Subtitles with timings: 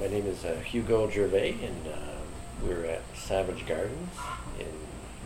[0.00, 2.16] my name is uh, Hugo Gervais, and uh,
[2.64, 4.16] we're at Savage Gardens
[4.58, 4.66] in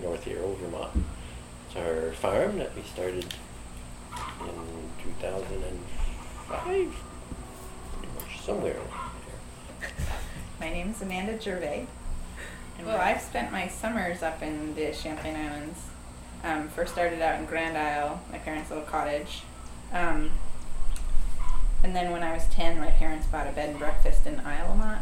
[0.02, 0.90] North Hero, Vermont.
[1.68, 3.24] It's our farm that we started
[4.40, 6.88] in 2005, pretty
[8.16, 8.80] much somewhere.
[10.60, 11.86] My name is Amanda Gervais.
[12.84, 15.78] Well, I've spent my summers up in the Champlain Islands.
[16.42, 19.42] Um, first started out in Grand Isle, my parents' little cottage.
[19.92, 20.32] Um,
[21.84, 24.74] and then when I was 10, my parents bought a bed and breakfast in Isle
[24.78, 24.98] La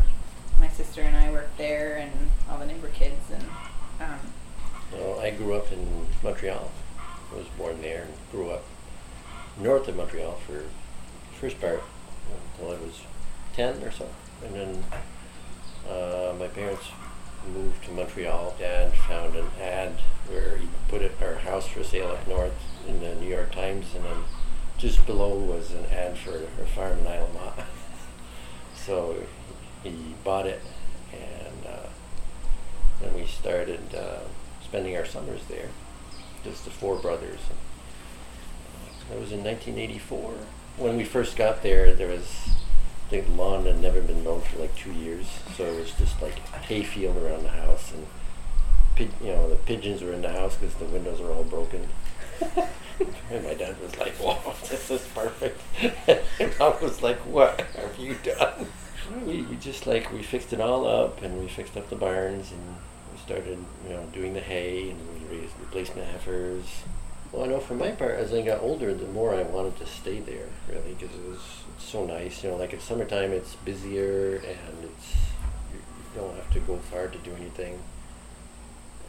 [0.59, 2.11] My sister and I worked there, and
[2.51, 3.31] all the neighbor kids.
[3.33, 3.45] And
[4.01, 4.19] um,
[4.93, 6.73] Well, I grew up in Montreal.
[6.99, 8.65] I was born there and grew up
[9.61, 11.85] north of Montreal for the first part
[12.57, 13.03] until I was
[13.55, 14.09] 10 or so.
[14.45, 14.85] And then
[15.89, 16.87] uh, my parents
[17.55, 18.57] moved to Montreal.
[18.59, 19.93] Dad found an ad
[20.29, 22.55] where he put it, our house for sale up north
[22.89, 24.17] in the New York Times, and then
[24.83, 27.55] just below was an ad for a farm in Isle
[28.75, 29.15] so
[29.85, 30.61] he bought it,
[31.13, 31.87] and uh,
[33.01, 34.25] then we started uh,
[34.61, 35.69] spending our summers there,
[36.43, 37.39] just the four brothers.
[39.09, 40.35] That was in 1984.
[40.79, 42.51] When we first got there, there was
[43.11, 45.27] the lawn had never been mowed for like two years,
[45.57, 50.03] so it was just like a hayfield around the house, and you know the pigeons
[50.03, 51.87] were in the house because the windows were all broken.
[53.31, 55.61] And my dad was like, "Wow, this is perfect."
[56.09, 58.67] and I was like, "What have you done?"
[59.27, 62.53] We, we just like we fixed it all up, and we fixed up the barns,
[62.53, 62.77] and
[63.13, 66.67] we started you know doing the hay, and we raised replaced the heifers.
[67.31, 69.87] Well, I know for my part, as I got older, the more I wanted to
[69.87, 71.41] stay there, really, because it was
[71.77, 72.43] it's so nice.
[72.45, 75.17] You know, like in summertime, it's busier and it's
[75.73, 77.81] you, you don't have to go far to do anything.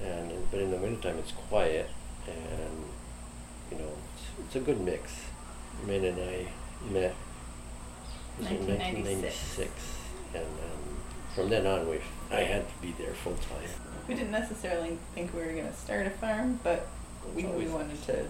[0.02, 1.90] And but in the wintertime, it's quiet,
[2.28, 2.86] and
[4.56, 5.12] it's, a good mix.
[5.88, 6.48] Min and I
[6.92, 7.16] met
[8.38, 9.58] 1996.
[9.58, 9.72] 1996,
[10.36, 10.98] and um,
[11.34, 11.98] from then on, we
[12.32, 13.68] I had to be there full time.
[14.08, 16.88] we didn't necessarily think we were going to start a farm, but
[17.36, 18.28] we, we wanted to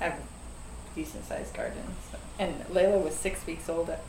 [0.00, 1.82] have a decent sized garden.
[2.12, 2.18] So.
[2.38, 4.02] And Layla was six weeks old at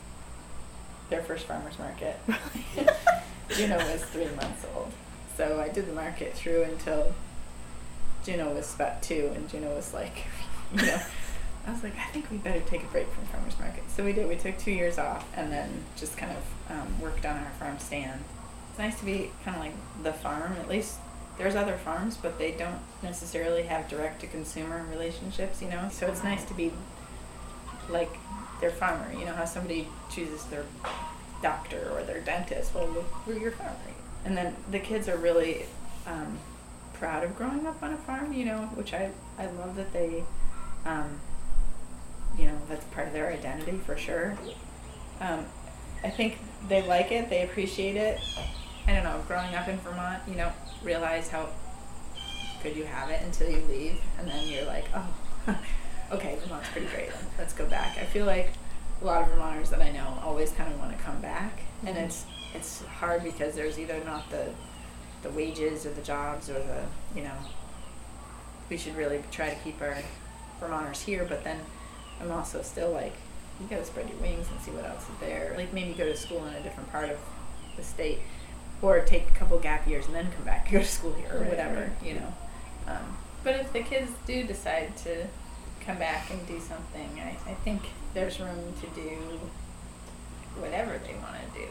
[1.08, 2.20] their first farmer's market.
[3.48, 4.92] Juno was three months old.
[5.38, 7.14] So I did the market through until
[8.24, 10.24] Juno was about two, and Juno was like,
[10.86, 11.00] know,
[11.66, 13.84] I was like, I think we better take a break from farmer's market.
[13.90, 14.28] So we did.
[14.28, 17.78] We took two years off, and then just kind of um, worked on our farm
[17.78, 18.22] stand.
[18.70, 20.52] It's nice to be kind of like the farm.
[20.60, 20.98] At least
[21.36, 25.88] there's other farms, but they don't necessarily have direct to consumer relationships, you know.
[25.90, 26.72] So it's nice to be
[27.88, 28.10] like
[28.60, 29.12] their farmer.
[29.12, 30.64] You know how somebody chooses their
[31.42, 32.74] doctor or their dentist.
[32.74, 33.76] Well, we're your farmer.
[34.24, 35.64] And then the kids are really
[36.06, 36.38] um,
[36.94, 38.32] proud of growing up on a farm.
[38.32, 40.24] You know, which I I love that they,
[40.84, 41.20] um,
[42.38, 44.36] you know, that's part of their identity for sure.
[45.20, 45.44] Um,
[46.04, 47.28] I think they like it.
[47.28, 48.20] They appreciate it.
[48.86, 49.20] I don't know.
[49.26, 51.48] Growing up in Vermont, you don't realize how
[52.62, 55.56] good you have it until you leave, and then you're like, oh,
[56.12, 57.10] okay, Vermont's pretty great.
[57.38, 57.98] Let's go back.
[57.98, 58.52] I feel like
[59.00, 61.96] a lot of Vermonters that I know always kind of want to come back, and
[61.96, 62.24] it's
[62.54, 64.50] it's hard because there's either not the
[65.22, 66.84] the wages or the jobs or the
[67.14, 67.34] you know
[68.70, 69.96] we should really try to keep our
[70.60, 71.60] Vermonters here, but then
[72.20, 73.14] I'm also still like
[73.60, 75.54] you gotta spread your wings and see what else is there.
[75.56, 77.18] Like maybe go to school in a different part of
[77.76, 78.20] the state,
[78.82, 81.40] or take a couple gap years and then come back go to school here or
[81.40, 82.08] Right, whatever, right.
[82.08, 82.34] you know.
[82.86, 85.26] Um, but if the kids do decide to
[85.84, 87.82] come back and do something, I, I think
[88.14, 89.16] there's room to do
[90.58, 91.66] whatever they want to do.